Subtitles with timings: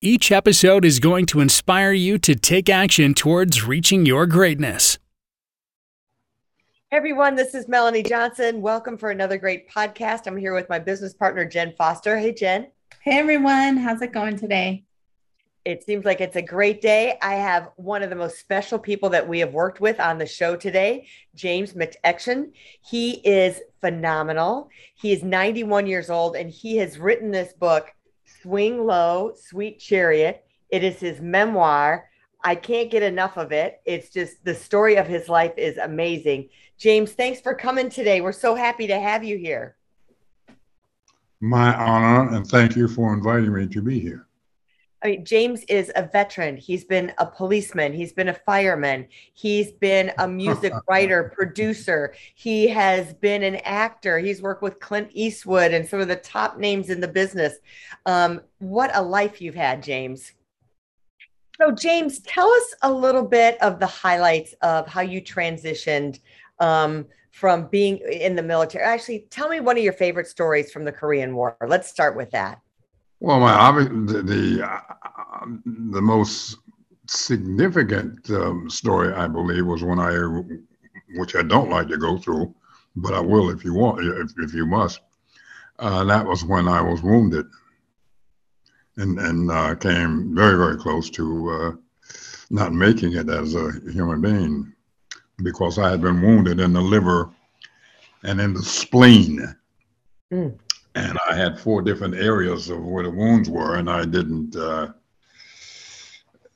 [0.00, 4.96] Each episode is going to inspire you to take action towards reaching your greatness.
[6.88, 8.60] Hey everyone, this is Melanie Johnson.
[8.60, 10.28] Welcome for another great podcast.
[10.28, 12.16] I'm here with my business partner, Jen Foster.
[12.16, 12.68] Hey, Jen.
[13.00, 14.84] Hey everyone, how's it going today?
[15.64, 17.18] It seems like it's a great day.
[17.20, 20.26] I have one of the most special people that we have worked with on the
[20.26, 22.52] show today, James McEachin.
[22.88, 24.70] He is phenomenal.
[24.94, 27.92] He is 91 years old and he has written this book
[28.48, 30.42] Swing Low, Sweet Chariot.
[30.70, 32.08] It is his memoir.
[32.42, 33.82] I can't get enough of it.
[33.84, 36.48] It's just the story of his life is amazing.
[36.78, 38.22] James, thanks for coming today.
[38.22, 39.76] We're so happy to have you here.
[41.40, 44.27] My honor, and thank you for inviting me to be here.
[45.02, 46.56] I mean, James is a veteran.
[46.56, 47.92] He's been a policeman.
[47.92, 49.06] He's been a fireman.
[49.32, 52.14] He's been a music writer, producer.
[52.34, 54.18] He has been an actor.
[54.18, 57.58] He's worked with Clint Eastwood and some of the top names in the business.
[58.06, 60.32] Um, what a life you've had, James.
[61.60, 66.20] So, James, tell us a little bit of the highlights of how you transitioned
[66.60, 68.84] um, from being in the military.
[68.84, 71.56] Actually, tell me one of your favorite stories from the Korean War.
[71.66, 72.60] Let's start with that.
[73.20, 75.46] Well, my the the, uh,
[75.90, 76.58] the most
[77.08, 80.12] significant um, story, I believe, was when I,
[81.16, 82.54] which I don't like to go through,
[82.94, 85.00] but I will if you want, if, if you must.
[85.80, 87.46] Uh, that was when I was wounded,
[88.98, 91.72] and and uh, came very very close to uh,
[92.50, 94.72] not making it as a human being,
[95.42, 97.30] because I had been wounded in the liver
[98.22, 99.56] and in the spleen.
[100.32, 100.56] Mm
[100.98, 104.92] and I had four different areas of where the wounds were, and I didn't uh,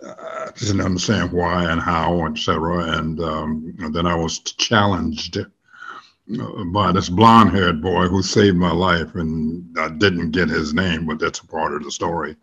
[0.05, 2.99] uh, didn't understand why and how, etc.
[2.99, 9.15] And, um, then I was challenged uh, by this blonde-haired boy who saved my life,
[9.15, 12.37] and I didn't get his name, but that's a part of the story.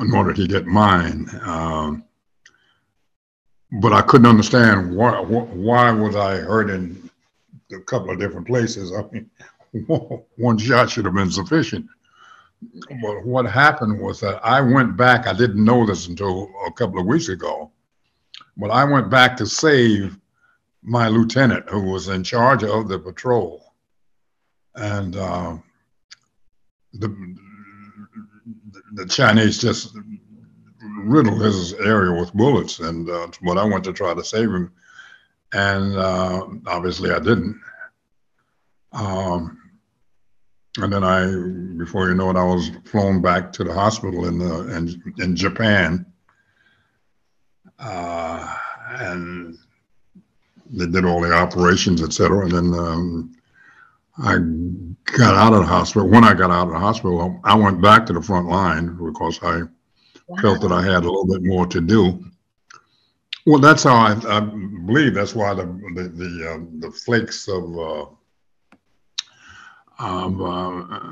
[0.00, 2.04] In order to get mine, um,
[3.80, 5.20] but I couldn't understand why.
[5.20, 7.10] Why was I hurt in
[7.72, 8.90] a couple of different places?
[8.96, 9.30] I mean,
[10.36, 11.86] one shot should have been sufficient.
[13.00, 15.26] But what happened was that I went back.
[15.26, 17.70] I didn't know this until a couple of weeks ago,
[18.56, 20.18] but I went back to save
[20.82, 23.72] my lieutenant who was in charge of the patrol.
[24.74, 25.58] And uh,
[26.94, 27.36] the,
[28.94, 29.96] the Chinese just
[31.04, 32.78] riddled his area with bullets.
[32.78, 34.72] And uh, but I went to try to save him.
[35.52, 37.60] And uh, obviously I didn't.
[38.92, 39.61] Um,
[40.78, 41.26] and then I,
[41.76, 45.36] before you know it, I was flown back to the hospital in the in, in
[45.36, 46.06] Japan,
[47.78, 48.56] uh,
[48.88, 49.58] and
[50.70, 52.46] they did all the operations, etc.
[52.46, 53.36] And then um,
[54.18, 54.38] I
[55.18, 56.08] got out of the hospital.
[56.08, 59.38] When I got out of the hospital, I went back to the front line because
[59.42, 59.62] I
[60.26, 60.40] wow.
[60.40, 62.24] felt that I had a little bit more to do.
[63.44, 65.12] Well, that's how I, I believe.
[65.14, 68.06] That's why the the the, uh, the flakes of uh,
[70.02, 70.70] of uh,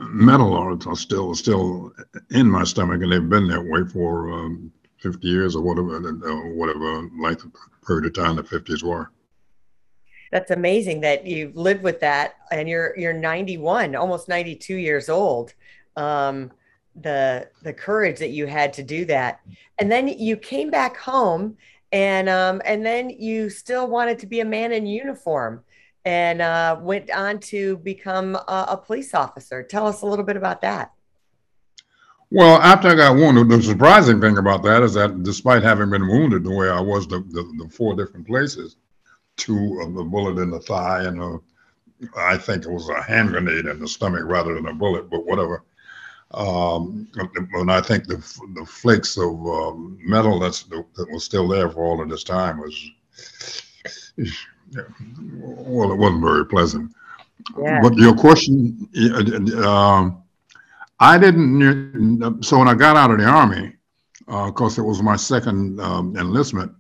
[0.09, 1.93] metal are still still
[2.31, 6.49] in my stomach, and they've been that way for um, 50 years or whatever, uh,
[6.55, 7.47] whatever length
[7.87, 9.11] period of time the 50s were.
[10.33, 15.55] That's amazing that you've lived with that, and you're you're 91, almost 92 years old.
[15.97, 16.51] Um,
[17.01, 19.41] the the courage that you had to do that,
[19.79, 21.57] and then you came back home,
[21.93, 25.65] and um, and then you still wanted to be a man in uniform
[26.05, 29.63] and uh, went on to become a, a, police officer.
[29.63, 30.93] Tell us a little bit about that.
[32.31, 36.07] Well, after I got wounded, the surprising thing about that is that despite having been
[36.09, 38.77] wounded the way I was, the, the, the four different places,
[39.37, 41.39] two of the bullet in the thigh and a,
[42.17, 45.27] I think it was a hand grenade in the stomach rather than a bullet, but
[45.27, 45.65] whatever.
[46.33, 47.09] Um,
[47.55, 48.19] and I think the
[48.55, 52.59] the flakes of um, metal that's that was still there for all of this time
[52.59, 52.91] was
[54.75, 56.93] well, it wasn't very pleasant.
[57.59, 57.81] Yeah.
[57.83, 58.89] But your question,
[59.65, 60.23] um,
[61.01, 62.45] I didn't.
[62.45, 63.73] So when I got out of the army,
[64.29, 66.73] of uh, course, it was my second um, enlistment.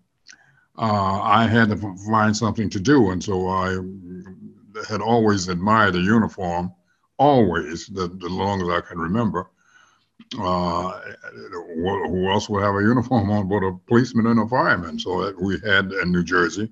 [0.78, 1.76] Uh, I had to
[2.08, 3.78] find something to do, and so I
[4.88, 6.72] had always admired the uniform,
[7.18, 9.50] always, the, the long as I can remember.
[10.38, 11.00] uh,
[11.72, 14.98] who else would have a uniform on but a policeman and a fireman?
[14.98, 16.70] So we had in New Jersey,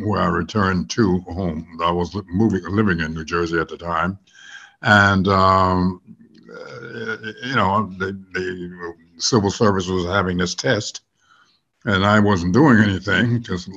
[0.00, 1.78] where I returned to home.
[1.82, 4.18] I was moving, living in New Jersey at the time,
[4.82, 6.00] and um,
[7.44, 11.02] you know, the, the civil service was having this test,
[11.84, 13.68] and I wasn't doing anything, just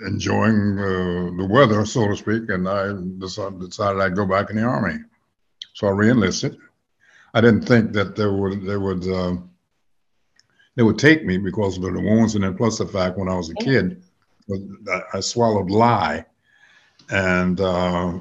[0.00, 4.56] enjoying uh, the weather, so to speak, and I decided, decided I'd go back in
[4.56, 4.98] the army.
[5.74, 6.58] So I reenlisted.
[7.34, 9.36] I didn't think that there would they would uh,
[10.74, 13.36] they would take me because of the wounds, and then plus the fact when I
[13.36, 14.02] was a kid,
[15.12, 16.24] I swallowed lye,
[17.10, 18.18] and uh,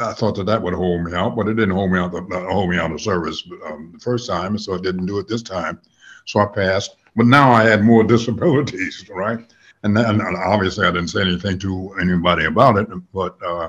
[0.00, 2.12] I thought that that would hold me out, but it didn't hold me out.
[2.12, 5.28] The, hold me out of service um, the first time, so I didn't do it
[5.28, 5.80] this time.
[6.26, 9.52] So I passed, but now I had more disabilities, right?
[9.82, 13.68] And, then, and obviously I didn't say anything to anybody about it, but uh,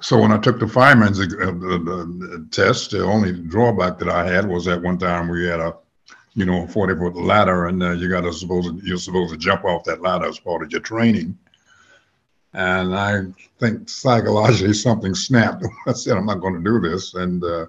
[0.00, 4.48] so when I took the fireman's uh, the, test, the only drawback that I had
[4.48, 5.76] was that one time we had a,
[6.34, 9.64] you know, 40 foot ladder and uh, you got to suppose you're supposed to jump
[9.64, 11.36] off that ladder as part of your training.
[12.52, 13.22] And I
[13.58, 15.64] think psychologically something snapped.
[15.86, 17.14] I said, I'm not going to do this.
[17.14, 17.66] And, uh,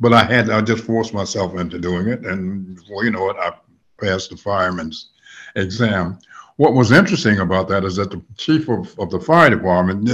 [0.00, 2.26] but I had, I just forced myself into doing it.
[2.26, 3.52] And well, you know what, I
[4.00, 5.10] passed the fireman's
[5.56, 6.18] exam.
[6.56, 10.04] What was interesting about that is that the chief of, of the fire department,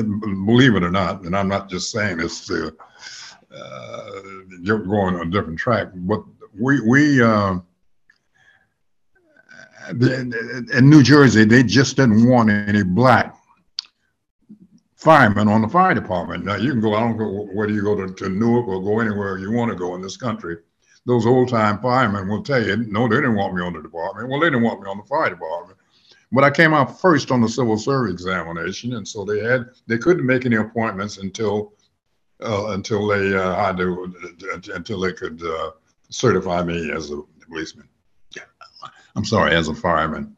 [0.47, 2.77] believe it or not, and I'm not just saying this to
[3.55, 4.11] uh,
[4.63, 6.23] you're going on a different track, but
[6.59, 7.59] we, we, uh,
[9.91, 13.35] in New Jersey, they just didn't want any black
[14.97, 16.45] firemen on the fire department.
[16.45, 19.01] Now you can go, I don't know whether you go to, to Newark or go
[19.01, 20.57] anywhere you want to go in this country.
[21.07, 24.29] Those old time firemen will tell you, no, they didn't want me on the department.
[24.29, 25.78] Well, they didn't want me on the fire department.
[26.31, 29.99] But I came out first on the civil service examination, and so they had they
[29.99, 31.73] couldn't make any appointments until
[32.43, 34.13] uh, until they uh, had to
[34.75, 35.71] until they could uh,
[36.11, 37.89] certify me as a policeman.
[39.17, 40.37] I'm sorry, as a fireman.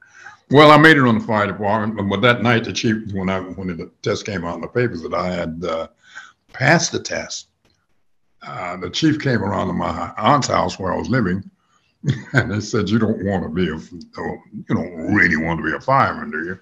[0.50, 3.40] Well, I made it on the fire department, but that night the chief, when I
[3.40, 5.88] when the test came out in the papers that I had uh,
[6.52, 7.48] passed the test,
[8.42, 11.48] uh, the chief came around to my aunt's house where I was living
[12.32, 15.76] and they said, "You don't want to be a, you don't really want to be
[15.76, 16.58] a fireman, do you?"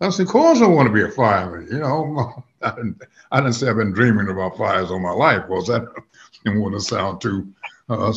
[0.00, 1.68] I said, "Of course I want to be a fireman.
[1.70, 5.48] You know, I didn't, I didn't say I've been dreaming about fires all my life.
[5.48, 5.86] Was that
[6.44, 7.52] to sound too,
[7.88, 8.12] uh,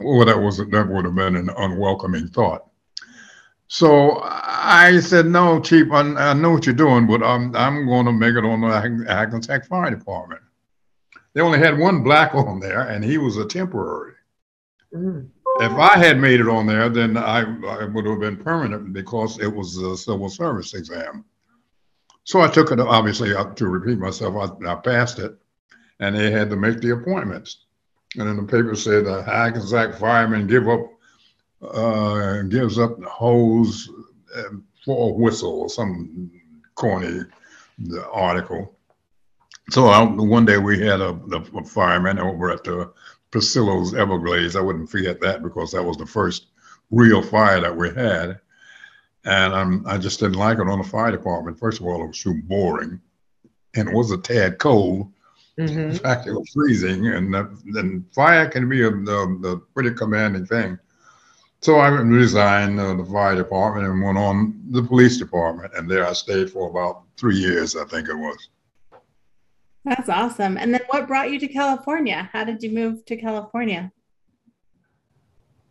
[0.00, 2.66] well, that was that would have been an unwelcoming thought."
[3.68, 8.04] So I said, "No, Chief, I, I know what you're doing, but I'm I'm going
[8.04, 10.42] to make it on the Hackensack Fire Department."
[11.34, 14.14] They only had one black on there, and he was a temporary.
[14.94, 15.28] Mm.
[15.60, 19.38] If I had made it on there, then I, I would have been permanent because
[19.38, 21.24] it was a civil service exam.
[22.24, 25.36] So I took it, obviously, to repeat myself, I, I passed it,
[26.00, 27.66] and they had to make the appointments.
[28.16, 30.86] And then the paper said, uh, Hackensack fireman give up,
[31.62, 33.88] uh, gives up the hose
[34.84, 36.30] for a whistle or some
[36.74, 37.20] corny
[38.12, 38.76] article.
[39.70, 42.92] So I, one day we had a, a, fireman over at the
[43.30, 44.56] Priscilla's Everglades.
[44.56, 46.48] I wouldn't forget that because that was the first
[46.90, 48.40] real fire that we had.
[49.24, 51.58] And um, I just didn't like it on the fire department.
[51.58, 53.00] First of all, it was too boring
[53.76, 55.10] and it was a tad cold.
[55.58, 55.78] Mm-hmm.
[55.78, 57.32] In fact, it was freezing, and
[57.72, 60.76] then fire can be a, a, a, pretty commanding thing.
[61.60, 66.06] So I resigned uh, the fire department and went on the police department, and there
[66.06, 68.48] I stayed for about three years, I think it was.
[69.84, 70.56] That's awesome.
[70.56, 72.28] And then what brought you to California?
[72.32, 73.92] How did you move to California?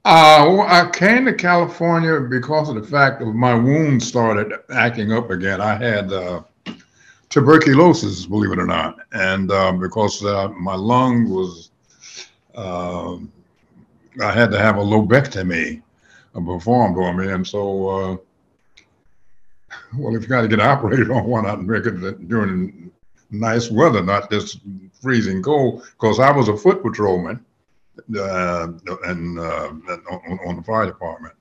[0.05, 5.13] Uh, well, I came to California because of the fact that my wounds started acting
[5.13, 5.62] up again.
[5.62, 6.43] I had uh,
[7.29, 11.72] tuberculosis, believe it or not, and uh, because uh, my lung was,
[12.53, 13.32] um,
[14.22, 15.82] I had to have a lobectomy
[16.34, 18.17] performed on me, and so, uh,
[19.98, 22.91] well, if you got to get operated on, why not make it during
[23.34, 24.60] nice weather, not just
[25.02, 27.44] freezing cold, because I was a foot patrolman
[28.18, 28.68] uh,
[29.06, 29.70] and uh,
[30.12, 31.34] on, on, the fire department.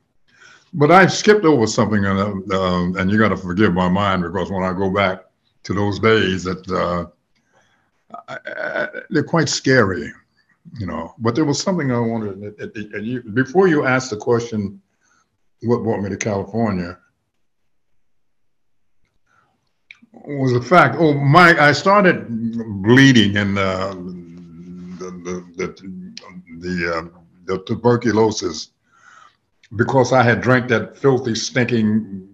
[0.75, 4.51] But I skipped over something, and, uh, and you got to forgive my mind because
[4.51, 5.25] when I go back
[5.65, 7.07] to those days, that uh,
[9.11, 10.13] they're quite scary,
[10.79, 11.15] you know.
[11.19, 12.59] But there was something I wanted.
[12.59, 14.81] And you, before you asked the question,
[15.63, 16.99] what brought me to California?
[20.12, 20.97] Was a fact.
[20.99, 21.59] Oh, my!
[21.59, 22.26] I started
[22.83, 23.95] bleeding and uh,
[24.99, 26.14] the the the
[26.59, 28.71] the, uh, the, tuberculosis
[29.76, 32.28] because I had drank that filthy, stinking,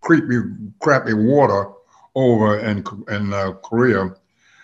[0.00, 0.40] creepy,
[0.80, 1.70] crappy water
[2.14, 4.14] over in in uh, Korea,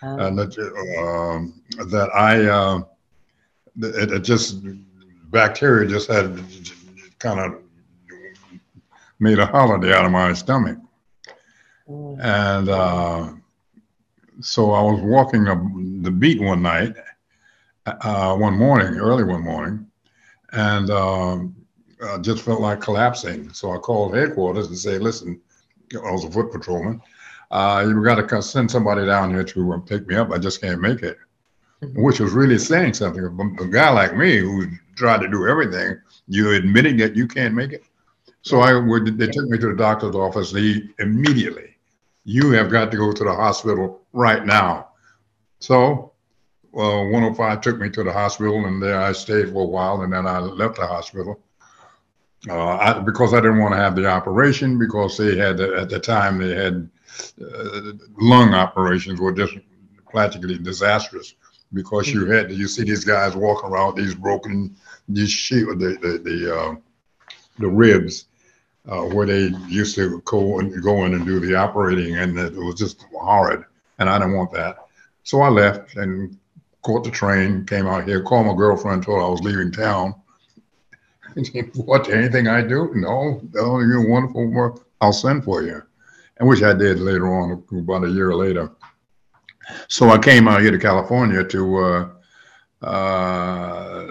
[0.02, 0.18] Oh.
[0.18, 0.56] and that
[0.98, 2.82] um, that I uh,
[3.82, 4.58] it, it just
[5.30, 6.38] bacteria just had
[7.18, 7.62] kind of
[9.18, 10.78] made a holiday out of my stomach,
[11.88, 12.18] Mm.
[12.20, 13.32] and uh,
[14.40, 16.94] so I was walking the, the beat one night,
[17.86, 19.86] uh, one morning, early one morning,
[20.52, 21.56] and um,
[22.02, 23.52] I just felt like collapsing.
[23.52, 25.40] So I called headquarters and said, "Listen,
[25.94, 27.00] I was a foot patrolman.
[27.50, 30.32] Uh, you got to send somebody down here to uh, pick me up.
[30.32, 31.18] I just can't make it."
[31.82, 32.02] Mhm.
[32.02, 33.24] Which was really saying something.
[33.24, 34.66] A a guy like me who
[34.96, 37.84] tried to do everything, you're admitting that you can't make it.
[38.42, 39.18] So I would.
[39.18, 40.52] They took me to the doctor's office.
[40.52, 41.75] He immediately,
[42.26, 44.88] you have got to go to the hospital right now.
[45.60, 46.12] So,
[46.74, 50.12] uh, 105 took me to the hospital, and there I stayed for a while, and
[50.12, 51.40] then I left the hospital.
[52.50, 56.00] Uh, I, because I didn't want to have the operation because they had at the
[56.00, 56.90] time they had
[57.40, 59.54] uh, lung operations were just
[60.10, 61.34] practically disastrous
[61.72, 64.76] because you had you see these guys walking around these broken
[65.08, 66.74] these shield the the the, uh,
[67.58, 68.26] the ribs
[68.88, 72.54] uh, where they used to go and go in and do the operating and it
[72.54, 73.64] was just horrid
[73.98, 74.86] and I didn't want that.
[75.24, 76.36] So I left and
[76.82, 80.14] caught the train came out here called my girlfriend told her I was leaving town.
[81.74, 82.92] What anything I do?
[82.94, 84.46] No oh you're wonderful.
[84.46, 85.82] Work I'll send for you.
[86.38, 88.70] And which I did later on about a year later.
[89.88, 92.08] So I came out here to California to uh,
[92.82, 94.06] uh,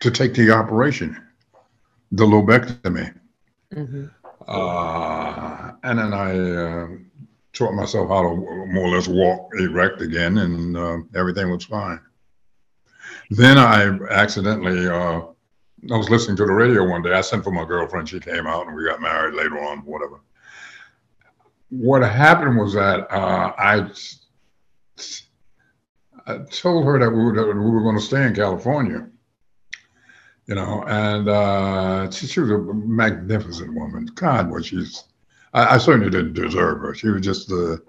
[0.00, 1.16] to take the operation,
[2.12, 3.14] the lobectomy,
[3.74, 4.10] Mhm.
[4.48, 6.88] uh, and then I uh,
[7.52, 12.00] taught myself how to more or less walk erect again, and uh, everything was fine.
[13.30, 15.20] Then I accidentally, uh,
[15.92, 17.12] I was listening to the radio one day.
[17.14, 18.08] I sent for my girlfriend.
[18.08, 20.20] She came out, and we got married later on, whatever
[21.70, 23.88] what happened was that uh, I,
[26.26, 29.06] I told her that we were, that we were going to stay in California,
[30.52, 34.04] you know, and uh, she, she was a magnificent woman.
[34.14, 35.04] God, what she's,
[35.54, 36.94] I, I certainly didn't deserve her.
[36.94, 37.80] She was just a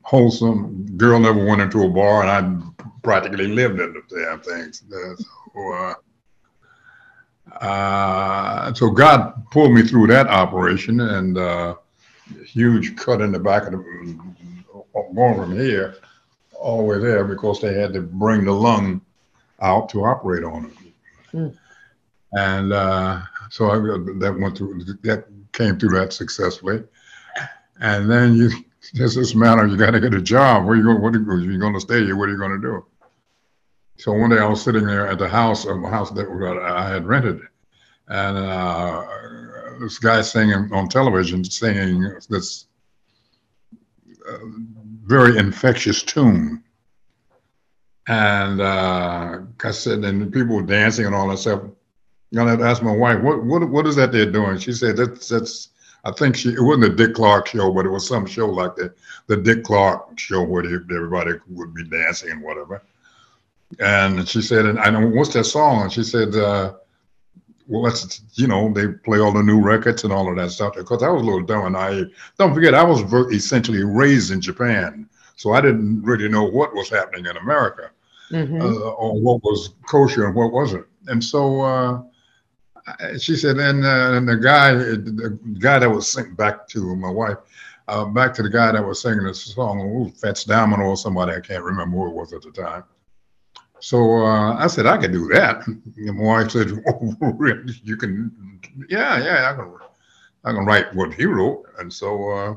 [0.00, 4.82] wholesome girl, never went into a bar, and I practically lived in the damn things.
[5.52, 5.94] So, uh,
[7.62, 11.74] uh, so God pulled me through that operation and uh,
[12.46, 14.18] huge cut in the back of the
[15.14, 15.96] going from here
[16.58, 19.02] all the way there because they had to bring the lung
[19.60, 21.36] out to operate on it.
[21.36, 21.58] Mm.
[22.36, 23.76] And uh, so I,
[24.18, 26.84] that went through, that came through that successfully.
[27.80, 28.50] And then you,
[28.92, 30.66] there's this matter, you got to get a job.
[30.66, 31.00] Where you going?
[31.00, 32.14] What are you, going to stay here?
[32.14, 32.84] What are you going to do?
[33.96, 36.28] So one day I was sitting there at the house, of a house that
[36.62, 37.40] I had rented,
[38.08, 39.04] and uh,
[39.80, 42.66] this guy singing on television, singing this
[44.28, 44.36] uh,
[45.04, 46.62] very infectious tune.
[48.08, 51.62] And uh, I said, and people were dancing and all that stuff.
[52.30, 54.58] You know, I asked my wife, what, what, what is that they're doing?
[54.58, 55.68] She said, that's, that's,
[56.04, 58.74] I think she, it wasn't a Dick Clark show, but it was some show like
[58.76, 58.92] the,
[59.26, 62.82] the Dick Clark show where they, everybody would be dancing and whatever.
[63.80, 65.82] And she said, and I know, what's that song?
[65.82, 66.74] And she said, uh,
[67.68, 70.74] well, that's, you know, they play all the new records and all of that stuff.
[70.76, 72.04] Because I was a little dumb and I,
[72.38, 75.08] don't forget, I was ver- essentially raised in Japan.
[75.34, 77.90] So I didn't really know what was happening in America
[78.30, 78.60] Mhm.
[78.60, 80.86] uh, or what was kosher and what wasn't.
[81.06, 82.02] And so uh,
[83.18, 87.10] she said, and, uh, and the guy, the guy that was singing back to my
[87.10, 87.38] wife,
[87.88, 91.32] uh, back to the guy that was singing this song, ooh, Fats Domino or somebody,
[91.32, 92.84] I can't remember who it was at the time.
[93.80, 95.66] So uh, I said, I can do that.
[95.66, 95.82] And
[96.16, 97.14] my wife said, oh,
[97.82, 99.74] you can, yeah, yeah, I can,
[100.44, 101.64] I can write what he wrote.
[101.78, 102.54] And so uh,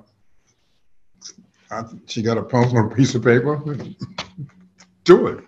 [1.72, 3.58] I, she got a pencil and a piece of paper,
[5.04, 5.44] do it.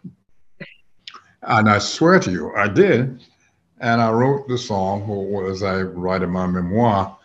[1.44, 3.24] And I swear to you, I did.
[3.82, 7.18] And I wrote the song, or as I write in my memoir.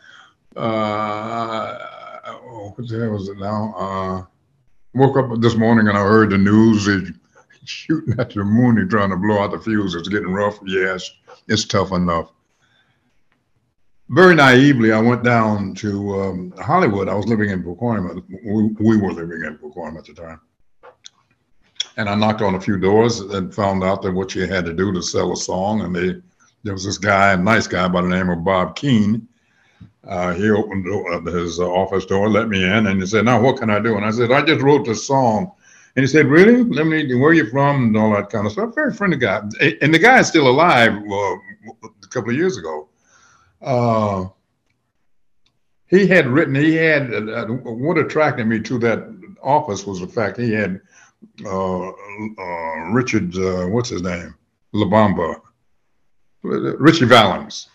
[0.57, 1.79] Uh,
[2.27, 3.75] oh, what the hell was it now?
[3.77, 4.25] Uh,
[4.95, 6.87] woke up this morning and I heard the news.
[6.87, 7.13] They
[7.67, 9.95] shooting at the moon, they're trying to blow out the fuse.
[9.95, 10.59] It's getting rough.
[10.65, 11.11] Yes,
[11.49, 12.33] it's tough enough.
[14.09, 17.09] Very naively, I went down to um, Hollywood.
[17.09, 18.23] I was living in Pacoima.
[18.45, 20.41] We, we were living in Pacoima at the time.
[21.97, 24.73] And I knocked on a few doors and found out that what you had to
[24.73, 25.81] do to sell a song.
[25.81, 26.23] And they,
[26.67, 29.29] there was this guy, a nice guy by the name of Bob Keane.
[30.07, 33.71] Uh, he opened his office door, let me in, and he said, "Now what can
[33.71, 35.53] I do?" And I said, "I just wrote this song."
[35.95, 36.65] And he said, "Really?
[36.65, 37.15] Let me.
[37.15, 38.75] Where you from?" And all that kind of stuff.
[38.75, 39.43] Very friendly guy,
[39.81, 40.93] and the guy is still alive.
[40.93, 41.37] Uh,
[41.85, 42.89] a couple of years ago,
[43.63, 44.27] uh,
[45.89, 46.55] he had written.
[46.57, 49.07] He had uh, what attracted me to that
[49.41, 50.81] office was the fact he had
[51.45, 53.35] uh, uh, Richard,
[53.73, 54.35] what's his name,
[54.73, 54.89] La
[56.47, 57.69] Bamba, Ritchie Valens.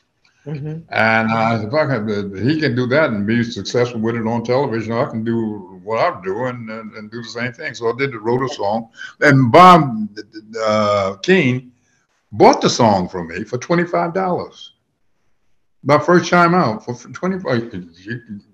[0.46, 0.82] Mm-hmm.
[0.90, 4.44] And uh, if I can, he can do that and be successful with it on
[4.44, 7.76] television, I can do what I'm doing and, and do the same thing.
[7.76, 10.10] So I did wrote a song, and Bob
[10.60, 11.72] uh, Keane
[12.32, 14.74] bought the song from me for twenty five dollars.
[15.84, 17.72] My first time out for twenty five.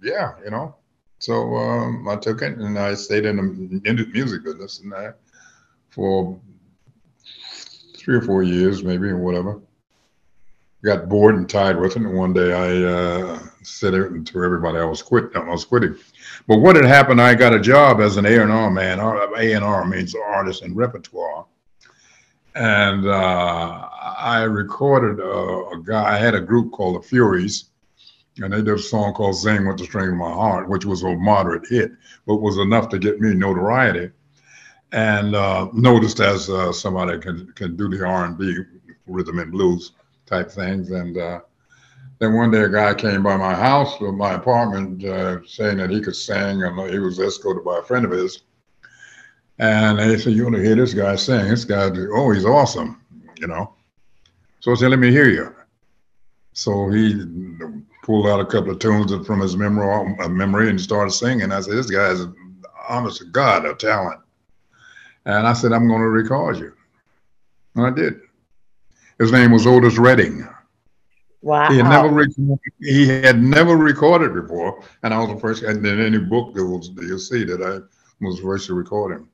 [0.04, 0.76] Yeah, you know.
[1.20, 4.94] So um, I took it and I stayed in the, in the music business and
[4.94, 5.14] I,
[5.90, 6.40] for
[7.96, 9.62] three or four years, maybe or whatever
[10.88, 12.02] got bored and tired with it.
[12.02, 15.36] And one day I uh, said it to everybody I was quit.
[15.36, 15.96] I was quitting.
[16.48, 17.22] But what had happened?
[17.22, 19.00] I got a job as an A and R man.
[19.00, 21.46] A and R means artist and repertoire.
[22.56, 26.16] And uh, I recorded a, a, guy.
[26.16, 27.66] I had a group called the Furies,
[28.38, 31.04] and they did a song called "Sing with the String of My Heart," which was
[31.04, 31.92] a moderate hit,
[32.26, 34.10] but was enough to get me notoriety.
[34.92, 38.58] And uh, noticed as uh, somebody can can do the R and B
[39.06, 39.92] rhythm and blues
[40.28, 40.92] type things.
[40.92, 41.40] And uh,
[42.20, 45.90] then one day a guy came by my house, or my apartment, uh, saying that
[45.90, 48.42] he could sing, and he was escorted by a friend of his.
[49.60, 51.48] And they said, "You want to hear this guy sing?
[51.48, 53.02] This guy, oh, he's awesome,"
[53.38, 53.74] you know.
[54.60, 55.56] So I said, "Let me hear you."
[56.54, 57.24] So he
[58.04, 61.52] pulled out a couple of tunes from his memory, uh, memory and started singing.
[61.52, 62.26] I said, "This guy is,
[62.90, 64.22] honest to God, a talent."
[65.26, 66.74] And I said, "I'm going to record you,"
[67.76, 68.22] and I did.
[69.20, 70.48] His name was Otis Redding.
[71.42, 71.70] Wow.
[71.70, 75.64] He had never re- he had never recorded before, and I was the first.
[75.64, 77.80] And in any book that was you'll see that I
[78.24, 79.30] was the first to record him.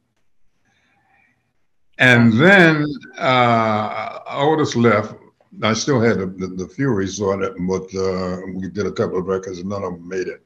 [1.99, 2.85] And then
[3.17, 5.15] uh, Otis left.
[5.61, 9.19] I still had the, the, the Furies on it, but uh, we did a couple
[9.19, 10.43] of records, and none of them made it.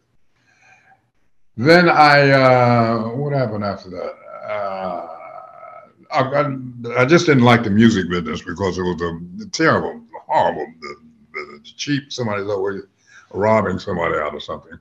[1.55, 4.13] Then I, uh, what happened after that?
[4.47, 5.16] Uh,
[6.11, 10.67] I, I, I, just didn't like the music business because it was a terrible, horrible,
[10.81, 12.11] the cheap.
[12.11, 12.83] Somebody's always
[13.31, 14.79] robbing somebody out of something.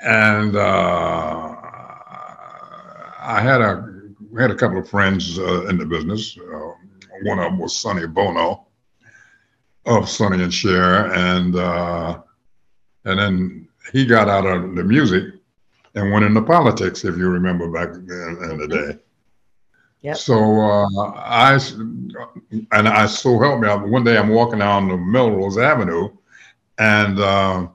[0.00, 1.56] And uh,
[3.20, 3.90] I had a
[4.38, 6.36] had a couple of friends uh, in the business.
[6.38, 6.72] Uh,
[7.22, 8.66] one of them was Sonny Bono
[9.86, 12.20] of Sonny and Cher, and uh,
[13.04, 15.24] and then he got out of the music
[15.94, 17.04] and went into politics.
[17.04, 18.98] If you remember back in, in the day.
[20.12, 21.58] So uh, I
[22.72, 23.68] and I so help me.
[23.68, 26.10] Out one day I'm walking down the Melrose Avenue,
[26.78, 27.68] and uh,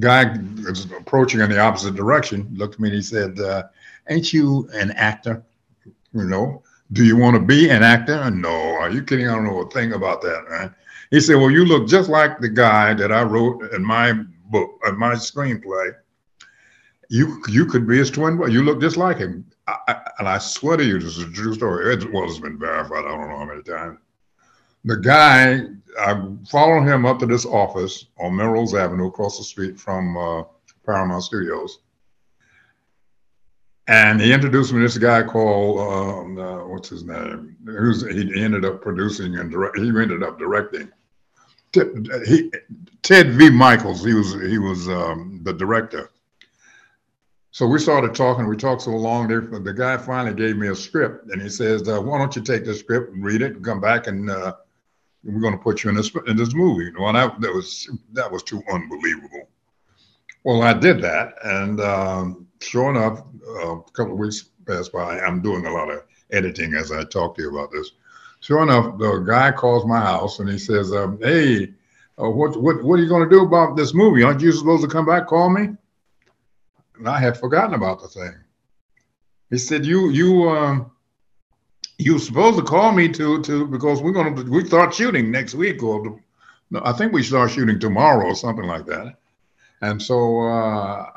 [0.00, 0.34] guy
[0.66, 2.48] is approaching in the opposite direction.
[2.54, 3.64] Looked at me and he said, uh,
[4.08, 5.44] "Ain't you an actor?
[6.14, 9.28] You know, do you want to be an actor?" No, are you kidding?
[9.28, 10.74] I don't know a thing about that?
[11.10, 14.14] He said, "Well, you look just like the guy that I wrote in my
[14.46, 15.92] book, in my screenplay.
[17.10, 18.52] You you could be his twin brother.
[18.52, 19.44] You look just like him."
[20.18, 21.92] And I swear to you, this is a true story.
[21.92, 23.04] It, well, it's been verified.
[23.04, 23.98] I don't know how many times.
[24.84, 25.64] The guy,
[26.00, 30.44] I followed him up to this office on Melrose Avenue, across the street from uh,
[30.86, 31.80] Paramount Studios.
[33.88, 37.56] And he introduced me to this guy called um, uh, what's his name?
[37.64, 40.90] Who's he ended up producing and direct, he ended up directing.
[41.72, 42.50] Ted, he,
[43.02, 43.48] Ted V.
[43.50, 46.10] Mikels, He was he was um, the director
[47.50, 48.46] so we started talking.
[48.46, 49.28] We talked so long.
[49.28, 49.40] There.
[49.40, 52.64] The guy finally gave me a script, and he says, uh, "Why don't you take
[52.64, 54.54] this script and read it, and come back, and uh,
[55.24, 58.30] we're going to put you in this in this movie." Well, that, that was that
[58.30, 59.48] was too unbelievable.
[60.44, 65.18] Well, I did that, and um, sure enough, uh, a couple of weeks passed by.
[65.18, 67.92] I'm doing a lot of editing as I talk to you about this.
[68.40, 71.72] Sure enough, the guy calls my house and he says, um, "Hey,
[72.20, 74.22] uh, what what what are you going to do about this movie?
[74.22, 75.26] Aren't you supposed to come back?
[75.26, 75.70] Call me."
[76.98, 78.34] And I had forgotten about the thing.
[79.50, 80.90] He said, "You you um
[81.98, 85.82] you supposed to call me to to because we're gonna we start shooting next week
[85.82, 86.20] or
[86.70, 89.16] no, I think we start shooting tomorrow or something like that."
[89.80, 91.10] And so uh,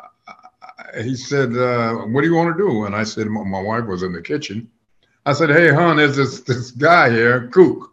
[1.02, 4.04] he said, uh, "What do you want to do?" And I said, "My wife was
[4.04, 4.70] in the kitchen."
[5.26, 7.90] I said, "Hey, hon, there's this this guy here, Kook."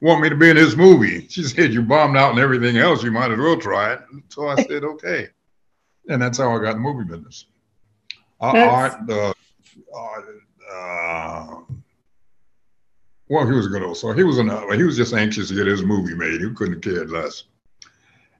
[0.00, 1.28] Want me to be in his movie?
[1.28, 3.04] She said, "You bombed out and everything else.
[3.04, 5.28] You might as well try it." So I said, "Okay."
[6.08, 7.46] And that's how I got in the movie business.
[8.40, 9.32] Uh, art, uh,
[10.72, 11.56] uh,
[13.28, 14.12] well, he was a good old soul.
[14.12, 16.40] he was an, he was just anxious to get his movie made.
[16.40, 17.44] He couldn't care less.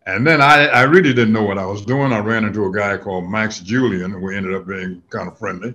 [0.07, 2.12] And then I, I really didn't know what I was doing.
[2.12, 5.38] I ran into a guy called Max Julien, and we ended up being kind of
[5.38, 5.75] friendly.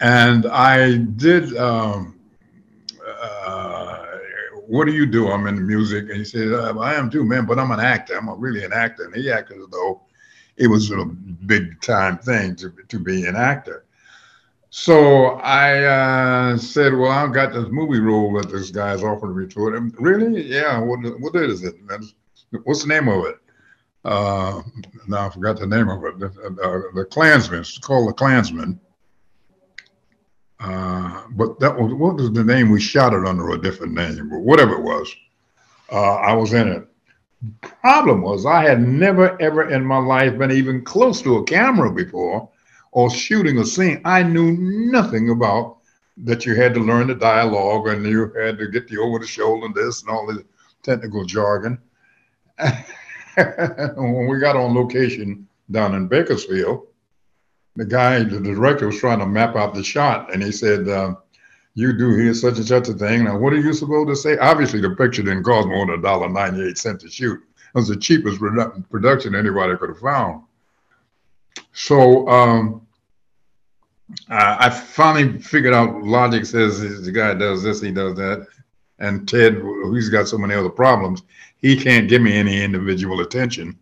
[0.00, 2.20] And I did um,
[3.22, 4.04] uh,
[4.66, 5.30] what do you do?
[5.30, 6.08] I'm in the music.
[6.08, 8.16] And he said, uh, I am too, man, but I'm an actor.
[8.16, 9.04] I'm a, really an actor.
[9.04, 10.02] And he acted as though
[10.56, 13.84] it was a big time thing to, to be an actor.
[14.70, 19.46] So I uh, said, well, I've got this movie role that this guy's offering me
[19.46, 19.76] to it.
[19.76, 20.42] And really?
[20.42, 20.80] Yeah.
[20.80, 21.76] What, what is it?
[22.64, 23.36] What's the name of it?
[24.04, 24.62] Uh,
[25.06, 26.18] now I forgot the name of it.
[26.18, 27.60] The, the, the Klansman.
[27.60, 28.80] It's called The Klansman.
[30.60, 34.30] Uh, but that was what was the name we shot it under a different name,
[34.30, 35.14] but whatever it was,
[35.92, 36.88] uh, I was in it.
[37.60, 41.92] Problem was, I had never ever in my life been even close to a camera
[41.92, 42.48] before
[42.92, 44.00] or shooting a scene.
[44.04, 45.78] I knew nothing about
[46.18, 46.46] that.
[46.46, 49.66] You had to learn the dialogue and you had to get the over the shoulder
[49.66, 50.44] and this and all the
[50.82, 51.78] technical jargon.
[53.34, 56.86] when we got on location down in Bakersfield,
[57.76, 61.16] the guy, the director, was trying to map out the shot, and he said, uh,
[61.74, 63.24] "You do here such and such a thing.
[63.24, 66.02] Now, what are you supposed to say?" Obviously, the picture didn't cost more than a
[66.02, 67.40] dollar ninety-eight cent to shoot.
[67.56, 70.42] It was the cheapest produ- production anybody could have found.
[71.72, 72.86] So um,
[74.28, 76.02] I, I finally figured out.
[76.02, 78.46] Logic says the guy does this, he does that,
[78.98, 81.22] and Ted, who's got so many other problems,
[81.58, 83.78] he can't give me any individual attention.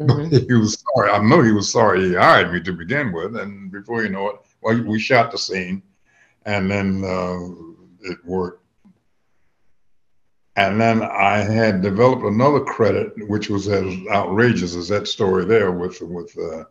[0.00, 0.46] Mm-hmm.
[0.48, 1.10] he was sorry.
[1.10, 4.28] I know he was sorry he hired me to begin with, and before you know
[4.30, 5.82] it, well, we shot the scene,
[6.48, 8.64] and then uh, it worked.
[10.56, 15.70] And then I had developed another credit, which was as outrageous as that story there
[15.70, 16.64] with with uh,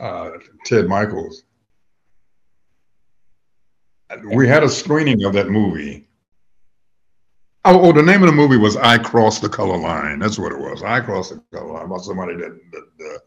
[0.00, 0.30] uh,
[0.64, 1.42] Ted Mikels.
[4.32, 6.08] We had a screening of that movie
[7.66, 10.18] Oh, oh, the name of the movie was I Crossed the Color Line.
[10.18, 10.82] That's what it was.
[10.82, 13.20] I Crossed the Color Line about somebody that, that the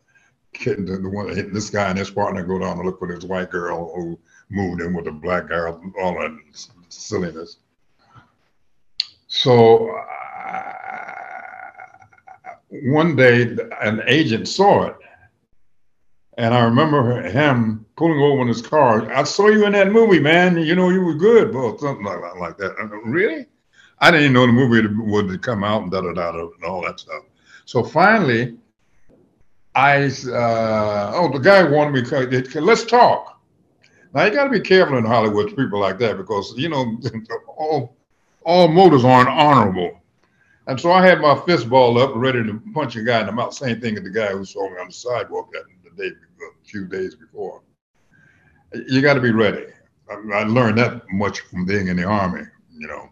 [0.75, 3.49] the, the one, this guy and his partner go down to look for this white
[3.49, 6.37] girl who moved in with a black girl, all that
[6.89, 7.57] silliness.
[9.27, 10.73] So uh,
[12.83, 14.95] one day, an agent saw it.
[16.37, 19.11] And I remember him pulling over in his car.
[19.11, 20.57] I saw you in that movie, man.
[20.57, 22.75] You know, you were good, but something like, that.
[23.05, 23.47] really?
[23.99, 26.99] I didn't know the movie would come out and da da da and all that
[26.99, 27.23] stuff.
[27.65, 28.57] So finally,
[29.73, 33.36] I uh, oh the guy wanted me to let's talk.
[34.13, 36.97] Now you got to be careful in Hollywood people like that because you know
[37.47, 37.97] all
[38.43, 40.01] all motives aren't honorable.
[40.67, 43.31] And so I had my fist ball up, ready to punch a guy in the
[43.31, 43.53] mouth.
[43.53, 46.65] Same thing as the guy who saw me on the sidewalk that the day, a
[46.65, 47.61] few days before.
[48.73, 49.65] You got to be ready.
[50.09, 52.43] I, I learned that much from being in the army,
[52.77, 53.09] you know.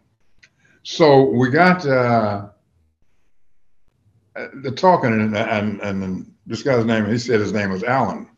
[0.83, 2.49] So we got uh,
[4.35, 7.05] the talking, and, and and this guy's name.
[7.05, 8.29] He said his name was Alan,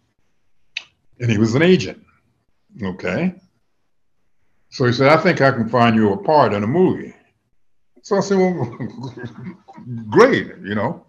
[1.19, 2.03] and he was an agent.
[2.81, 3.35] Okay.
[4.69, 7.15] So he said, "I think I can find you a part in a movie."
[8.01, 8.77] So I said, "Well,
[10.09, 11.05] great, you know."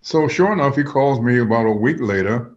[0.00, 2.52] So sure enough, he calls me about a week later.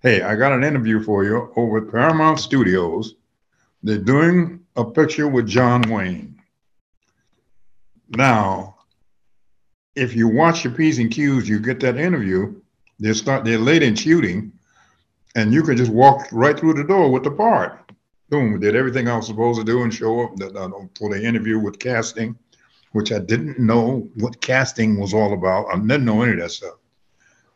[0.00, 3.14] Hey, I got an interview for you over at Paramount Studios.
[3.82, 6.40] They're doing a picture with John Wayne.
[8.10, 8.76] Now,
[9.94, 12.60] if you watch your P's and Q's, you get that interview,
[12.98, 14.52] they start, they're late in shooting,
[15.34, 17.90] and you can just walk right through the door with the part.
[18.30, 20.38] Boom, did everything I was supposed to do and show up
[20.98, 22.36] for the interview with casting,
[22.92, 25.66] which I didn't know what casting was all about.
[25.72, 26.74] I didn't know any of that stuff.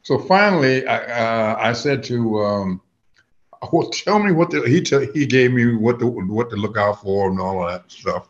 [0.02, 2.80] So finally, I, uh, I said to, um,
[3.72, 6.76] well, tell me what the, he t- he gave me what the, what to look
[6.76, 8.28] out for and all of that stuff.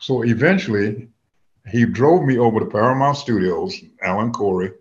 [0.00, 1.08] So eventually,
[1.70, 4.72] he drove me over to Paramount Studios, Alan Corey,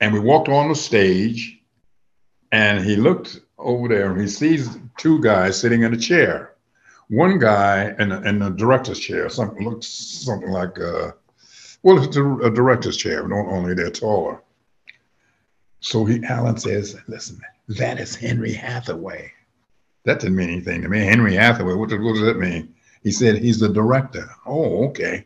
[0.00, 1.60] and we walked on the stage,
[2.52, 6.54] and he looked over there and he sees two guys sitting in a chair.
[7.08, 11.14] One guy in, in the director's chair, something looks something like a,
[11.82, 14.42] well, it's a, a director's chair, not only they're taller.
[15.80, 19.32] So he, Alan says, listen, that is Henry Hathaway.
[20.04, 21.00] That didn't mean anything to me.
[21.00, 22.74] Henry Hathaway, what, what does that mean?
[23.02, 24.28] He said, he's the director.
[24.46, 25.24] Oh, okay.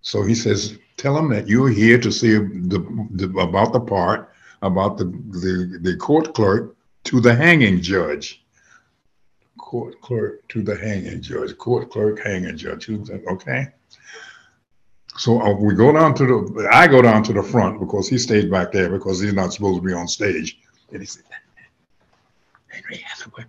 [0.00, 4.32] So he says, tell him that you're here to see the, the, about the part,
[4.62, 8.44] about the, the, the court clerk to the hanging judge.
[9.58, 11.56] Court clerk to the hanging judge.
[11.58, 12.88] Court clerk, hanging judge.
[12.88, 13.68] Okay.
[15.16, 18.18] So uh, we go down to the, I go down to the front because he
[18.18, 20.58] stayed back there because he's not supposed to be on stage.
[20.90, 21.22] And he said,
[22.68, 23.44] Henry Hathaway,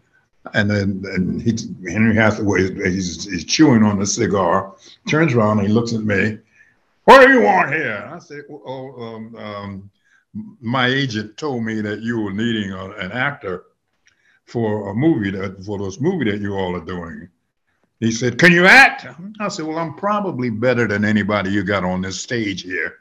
[0.53, 1.57] and then and he,
[1.89, 4.75] Henry Hathaway, he's, he's chewing on the cigar,
[5.07, 6.37] turns around and he looks at me.
[7.05, 8.09] What do you want here?
[8.11, 9.91] I said, oh, um, um,
[10.59, 13.63] my agent told me that you were needing a, an actor
[14.45, 17.29] for a movie that for this movie that you all are doing.
[17.99, 19.07] He said, Can you act?
[19.39, 22.99] I said, Well, I'm probably better than anybody you got on this stage here.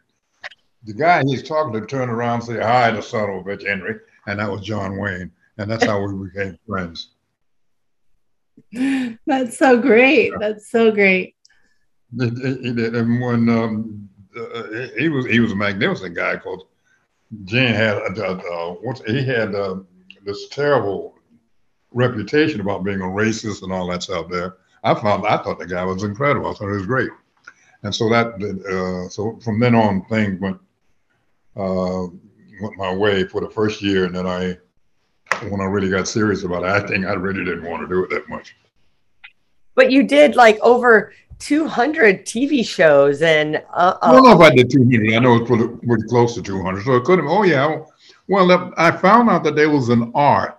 [0.85, 4.01] The guy he's talking to turned around and said, Hi, the son of Henry.
[4.27, 5.31] And that was John Wayne.
[5.59, 7.11] And that's how we became friends.
[9.27, 10.33] That's so great.
[10.39, 11.34] That's so great.
[12.19, 16.65] And when um, uh, he was he was a magnificent guy because
[17.45, 18.75] Gene had uh, uh,
[19.07, 19.77] he had uh,
[20.25, 21.15] this terrible
[21.93, 24.57] reputation about being a racist and all that stuff there.
[24.83, 26.51] I found I thought the guy was incredible.
[26.51, 27.11] I thought he was great,
[27.83, 30.59] and so that uh, so from then on things went
[31.57, 32.07] uh,
[32.61, 34.59] went my way for the first year, and then I
[35.49, 38.29] when I really got serious about acting, I really didn't want to do it that
[38.29, 38.55] much.
[39.75, 43.63] But you did like over 200 TV shows and.
[43.73, 45.15] Uh, I don't know if I did 200.
[45.15, 46.85] I know it's pretty, pretty close to 200.
[46.85, 47.29] So it could have.
[47.29, 47.83] Oh yeah.
[48.29, 50.59] Well, I found out that there was an art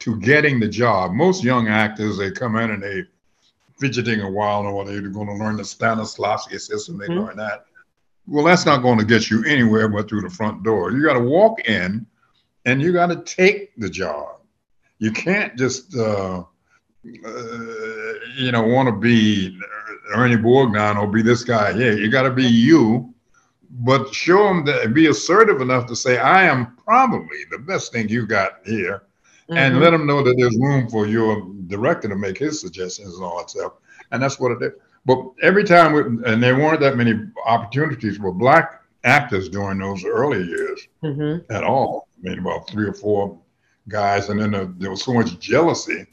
[0.00, 1.12] to getting the job.
[1.12, 3.04] Most young actors they come in and they
[3.78, 6.98] fidgeting a while or they're going to learn the Stanislavski system.
[6.98, 7.20] They mm-hmm.
[7.20, 7.64] learn that.
[8.26, 10.92] Well, that's not going to get you anywhere but through the front door.
[10.92, 12.06] You got to walk in
[12.64, 14.36] and you got to take the job.
[14.98, 19.58] You can't just, uh, uh, you know, want to be
[20.12, 21.70] Ernie Borgnine or be this guy.
[21.70, 23.14] Yeah, you got to be you,
[23.70, 28.08] but show them that be assertive enough to say, I am probably the best thing
[28.08, 29.04] you got here.
[29.50, 29.58] Mm-hmm.
[29.58, 33.22] And let them know that there's room for your director to make his suggestions and
[33.22, 33.74] all that stuff.
[34.10, 34.72] And that's what it is.
[35.04, 37.12] But every time, we, and there weren't that many
[37.44, 41.52] opportunities for black actors during those early years mm-hmm.
[41.52, 42.08] at all.
[42.18, 43.38] I mean, about three or four
[43.88, 46.06] guys, and then there, there was so much jealousy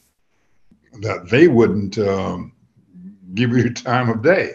[0.99, 2.51] that they wouldn't um,
[3.33, 4.53] give you time of day.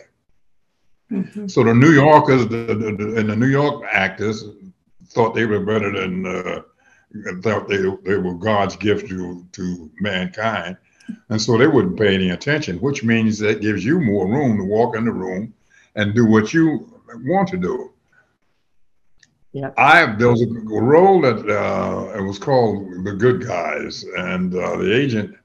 [1.10, 1.46] Mm-hmm.
[1.46, 4.44] So the New Yorkers the, the, the, and the New York actors
[5.08, 6.62] thought they were better than uh,
[7.42, 10.76] thought they they were God's gift to to mankind,
[11.28, 12.78] and so they wouldn't pay any attention.
[12.78, 15.54] Which means that gives you more room to walk in the room
[15.94, 16.88] and do what you
[17.24, 17.92] want to do.
[19.52, 19.70] Yeah.
[19.78, 24.76] I there was a role that uh, it was called The Good Guys, and uh,
[24.76, 25.36] the agent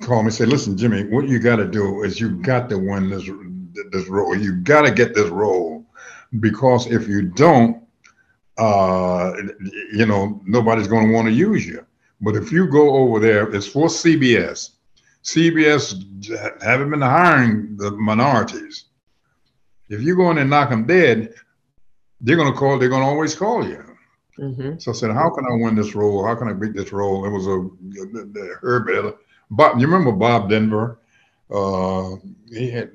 [0.00, 2.78] called me and said, "Listen, Jimmy, what you got to do is you got to
[2.78, 3.28] win this
[3.90, 4.36] this role.
[4.36, 5.86] You got to get this role
[6.40, 7.82] because if you don't,
[8.58, 9.32] uh,
[9.92, 11.84] you know, nobody's going to want to use you.
[12.20, 14.70] But if you go over there, it's for CBS.
[15.24, 18.86] CBS haven't been hiring the minorities.
[19.88, 21.34] If you go in and knock them dead,
[22.20, 22.78] they're going to call.
[22.78, 23.84] They're going to always call you.
[24.38, 24.78] Mm-hmm.
[24.78, 26.24] So I said, how can I win this role?
[26.24, 27.26] How can I beat this role?
[27.26, 27.68] It was a
[28.62, 29.16] Herb.
[29.52, 30.98] Bob, you remember Bob Denver?
[31.50, 32.16] Uh,
[32.50, 32.90] he had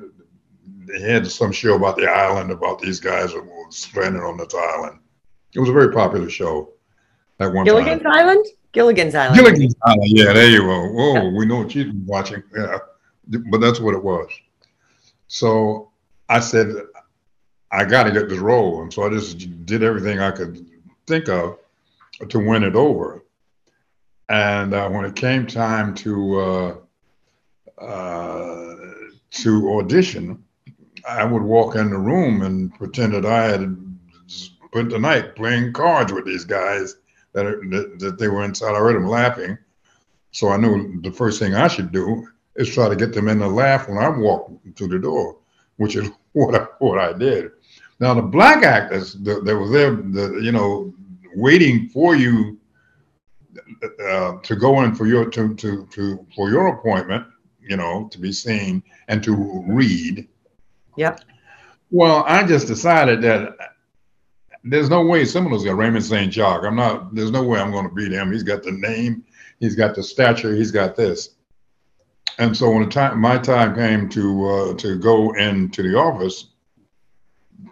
[0.88, 4.56] they had some show about the island about these guys who were stranded on this
[4.56, 5.00] island.
[5.54, 6.74] It was a very popular show
[7.40, 8.12] at one Gilligan's time.
[8.12, 8.46] Island?
[8.72, 9.38] Gilligan's Island.
[9.38, 10.08] Gilligan's Island.
[10.08, 10.94] Yeah, there you go.
[10.98, 11.38] Oh, yeah.
[11.38, 12.42] we know what she's watching.
[12.56, 12.80] Yeah,
[13.50, 14.30] but that's what it was.
[15.28, 15.92] So
[16.30, 16.74] I said,
[17.72, 20.66] I got to get this role, and so I just did everything I could
[21.06, 21.60] think of
[22.30, 23.24] to win it over.
[24.30, 26.76] And uh, when it came time to uh,
[27.82, 28.76] uh,
[29.32, 30.44] to audition,
[31.08, 33.78] I would walk in the room and pretend that I had
[34.28, 36.98] spent the night playing cards with these guys
[37.34, 38.76] that, that, that they were inside.
[38.76, 39.58] I heard them laughing,
[40.32, 43.40] so I knew the first thing I should do is try to get them in
[43.40, 45.38] to laugh when I walk through the door,
[45.78, 47.52] which is what I, what I did.
[48.00, 50.94] Now the black actors that, that was there, the, you know,
[51.36, 52.57] waiting for you
[54.04, 57.26] uh, to go in for your to, to to for your appointment,
[57.62, 60.28] you know, to be seen and to read.
[60.96, 61.22] Yep.
[61.92, 63.56] Well, I just decided that
[64.64, 66.32] there's no way someone's got Raymond St.
[66.34, 66.64] Jacques.
[66.64, 67.16] I'm not.
[67.16, 68.32] There's no way I'm going to beat him.
[68.32, 69.24] He's got the name.
[69.60, 70.54] He's got the stature.
[70.56, 71.36] He's got this.
[72.40, 76.50] And so when the time my time came to uh, to go into the office,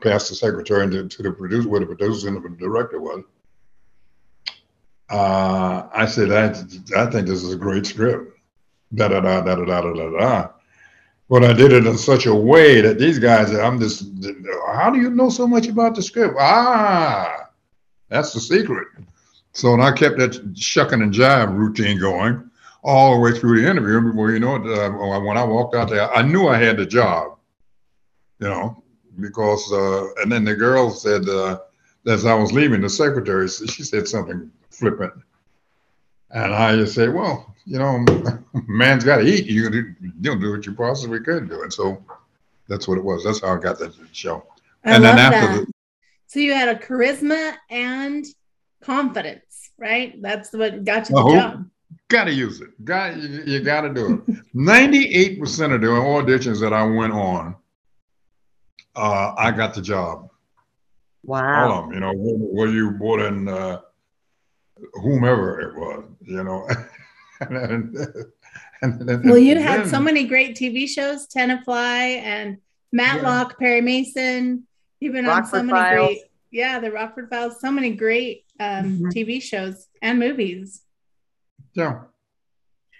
[0.02, 3.24] past the secretary and to, to the producer, where the producer and the director was,
[5.10, 6.50] uh, I said, I,
[7.00, 8.38] I think this is a great script.
[8.94, 10.50] Da da da da da da da da.
[11.30, 14.06] But I did it in such a way that these guys, I'm just,
[14.74, 16.36] how do you know so much about the script?
[16.40, 17.50] Ah,
[18.10, 18.88] that's the secret.
[19.54, 22.50] So and I kept that shucking and jive routine going
[22.84, 24.02] all the way through the interview.
[24.02, 26.86] Before you know it, uh, when I walked out there, I knew I had the
[26.86, 27.38] job,
[28.40, 28.84] you know,
[29.20, 31.60] because, uh, and then the girl said, uh,
[32.06, 35.14] as I was leaving, the secretary, she said something flippant.
[36.32, 38.04] And I just said, well, you know,
[38.68, 39.46] man's got to eat.
[39.46, 41.64] You, do, you know, do what you possibly could do.
[41.64, 42.04] And so
[42.68, 43.24] that's what it was.
[43.24, 44.46] That's how I got the show.
[44.84, 45.66] I and then after that.
[45.66, 45.74] the.
[46.28, 48.26] So you had a charisma and
[48.82, 50.22] confidence, right?
[50.22, 51.70] That's what got you the job.
[52.10, 52.84] Got to use it.
[52.84, 54.38] Got you, you got to do it.
[54.54, 57.56] Ninety-eight percent of the auditions that I went on,
[58.96, 60.30] uh, I got the job.
[61.24, 61.72] Wow.
[61.72, 63.82] All of them, you know, were you more than uh,
[64.94, 66.68] whomever it was, you know.
[67.40, 67.96] and,
[68.82, 72.58] and, and, well, you had so many great TV shows, Tenafly and
[72.92, 73.68] Matlock, yeah.
[73.68, 74.66] Perry Mason.
[75.00, 76.08] You've been Rockford on so many Files.
[76.08, 77.60] great, yeah, the Rockford Files.
[77.60, 79.08] So many great um, mm-hmm.
[79.10, 80.82] TV shows and movies.
[81.74, 82.02] Yeah.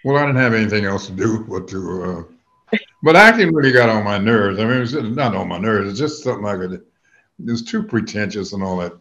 [0.04, 2.02] Well, I didn't have anything else to do but to.
[2.02, 4.58] Uh, but acting really got on my nerves.
[4.58, 5.90] I mean, it was not on my nerves.
[5.90, 6.72] It's just something like it.
[6.72, 8.92] It was too pretentious and all that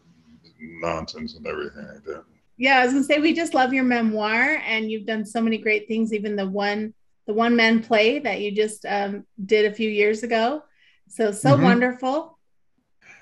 [0.59, 2.23] nonsense and everything like that.
[2.57, 5.57] Yeah, I was gonna say we just love your memoir, and you've done so many
[5.57, 6.13] great things.
[6.13, 6.93] Even the one,
[7.27, 10.63] the one man play that you just um, did a few years ago.
[11.09, 11.63] So so mm-hmm.
[11.63, 12.37] wonderful.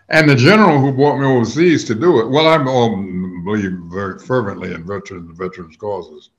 [0.10, 4.74] And the general who brought me overseas to do it, well, I believe very fervently
[4.74, 6.30] in veterans veterans causes.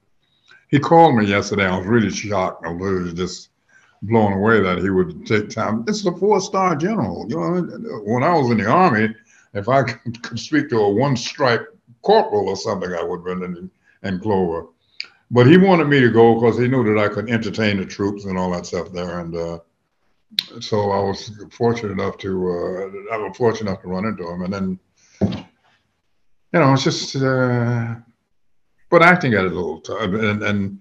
[0.69, 1.67] He called me yesterday.
[1.67, 2.67] I was really shocked.
[2.67, 3.51] I was just
[4.03, 5.85] blown away that he would take time.
[5.85, 7.27] This is a four-star general.
[7.29, 9.15] You know, when I was in the army,
[9.55, 9.83] if I
[10.23, 11.74] could speak to a one-stripe
[12.05, 13.71] corporal or something, I would have been in,
[14.09, 14.67] in Clover.
[15.31, 18.25] But he wanted me to go because he knew that I could entertain the troops
[18.25, 19.21] and all that stuff there.
[19.21, 19.59] And uh,
[20.61, 24.43] so I was fortunate enough to uh, I was fortunate enough to run into him,
[24.43, 24.79] and then
[25.21, 27.95] you know it's just uh,
[28.91, 30.79] but acting got a little tough, and, and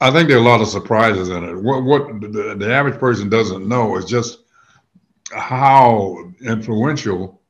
[0.00, 1.54] I think there are a lot of surprises in it.
[1.54, 4.40] What what the, the average person doesn't know is just
[5.32, 7.40] how influential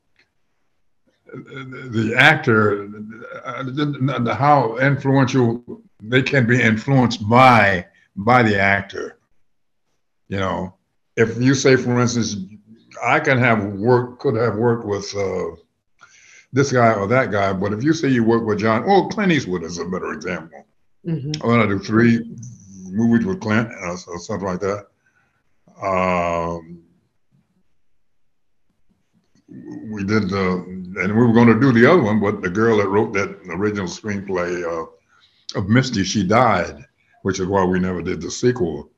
[1.45, 2.89] the actor,
[3.45, 9.19] uh, how influential they can be influenced by by the actor.
[10.29, 10.75] You know,
[11.17, 12.37] if you say, for instance,
[13.03, 15.57] I can have work, could have worked with uh,
[16.53, 19.33] this guy or that guy, but if you say you work with John, well, Clint
[19.33, 20.67] Eastwood is a better example.
[21.07, 21.43] Mm-hmm.
[21.43, 22.37] I'm gonna do three
[22.91, 24.87] movies with Clint or, or something like that.
[25.83, 26.83] Um,
[29.93, 32.79] we did the, and we were going to do the other one, but the girl
[32.79, 36.85] that wrote that original screenplay uh, of Misty, she died,
[37.23, 38.91] which is why we never did the sequel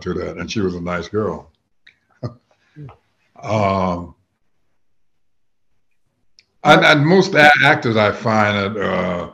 [0.00, 0.38] to that.
[0.38, 1.50] And she was a nice girl.
[3.42, 4.14] Um,
[6.62, 9.32] and, and, most actors I find that uh,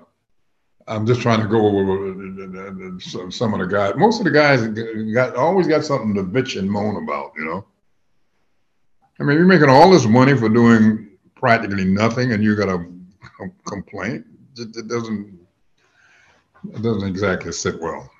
[0.87, 2.99] I'm just trying to go over
[3.31, 3.97] some of the guys.
[3.97, 4.67] Most of the guys
[5.13, 7.67] got always got something to bitch and moan about, you know.
[9.21, 11.08] I mean, you're making all this money for doing
[11.39, 12.85] practically nothing, and you got a
[13.67, 14.27] complaint.
[14.57, 15.39] It, it doesn't.
[16.75, 18.11] It doesn't exactly sit well.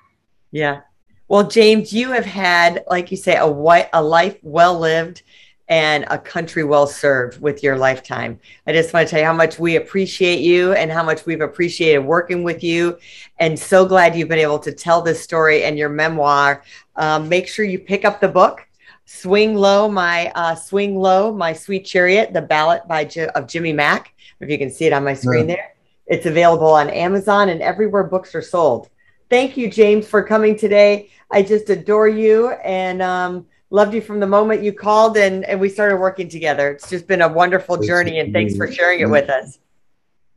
[0.51, 0.81] Yeah.
[1.27, 5.21] Well, James, you have had, like you say, a white, a life well lived
[5.67, 8.39] and a country well served with your lifetime.
[8.65, 11.41] I just want to tell you how much we appreciate you and how much we've
[11.41, 12.97] appreciated working with you.
[13.37, 16.63] And so glad you've been able to tell this story and your memoir.
[16.95, 18.67] Um, make sure you pick up the book.
[19.11, 23.73] Swing Low, my uh, Swing Low, my sweet chariot, the ballad by J- of Jimmy
[23.73, 24.13] Mack.
[24.39, 25.55] If you can see it on my screen yeah.
[25.55, 25.73] there,
[26.05, 28.89] it's available on Amazon and everywhere books are sold.
[29.27, 31.09] Thank you, James, for coming today.
[31.31, 35.59] I just adore you, and um, loved you from the moment you called and, and
[35.59, 36.69] we started working together.
[36.69, 39.57] It's just been a wonderful journey and thanks for sharing it with us.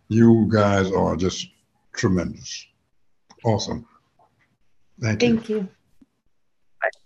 [0.08, 1.46] You guys are just
[1.92, 2.66] tremendous.
[3.44, 3.86] Awesome.
[4.98, 5.28] Thank you.
[5.28, 5.68] Thank you.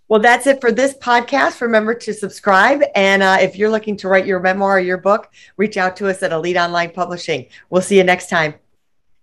[0.09, 1.59] Well, that's it for this podcast.
[1.61, 2.81] Remember to subscribe.
[2.95, 6.07] And uh, if you're looking to write your memoir or your book, reach out to
[6.07, 7.47] us at Elite Online Publishing.
[7.69, 8.55] We'll see you next time.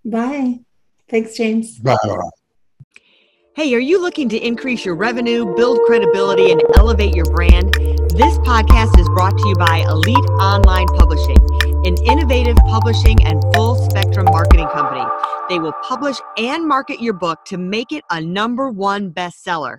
[0.05, 0.61] Bye.
[1.09, 1.79] Thanks, James.
[1.79, 1.97] Bye.
[3.57, 7.73] Hey, are you looking to increase your revenue, build credibility, and elevate your brand?
[8.11, 11.39] This podcast is brought to you by Elite Online Publishing,
[11.87, 15.05] an innovative publishing and full spectrum marketing company.
[15.49, 19.79] They will publish and market your book to make it a number one bestseller.